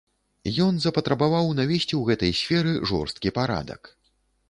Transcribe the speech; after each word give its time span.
Ён 0.67 0.79
запатрабаваў 0.85 1.53
навесці 1.61 1.91
ў 1.97 2.03
гэтай 2.09 2.33
сферы 2.43 2.71
жорсткі 2.93 3.37
парадак. 3.41 3.81